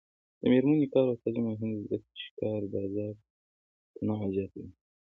[0.39, 3.13] د میرمنو کار او تعلیم مهم دی ځکه چې کار بازار
[3.93, 4.69] تنوع زیاتوي.